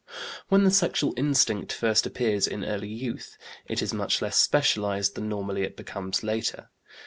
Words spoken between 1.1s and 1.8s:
instinct